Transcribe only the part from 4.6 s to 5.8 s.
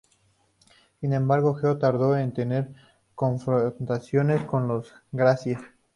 los Gracie.